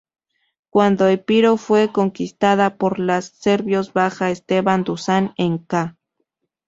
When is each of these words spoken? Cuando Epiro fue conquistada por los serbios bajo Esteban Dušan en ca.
Cuando 0.71 1.05
Epiro 1.07 1.57
fue 1.57 1.91
conquistada 1.91 2.75
por 2.77 2.97
los 2.97 3.25
serbios 3.25 3.93
bajo 3.93 4.25
Esteban 4.25 4.83
Dušan 4.83 5.35
en 5.37 5.59
ca. 5.59 5.95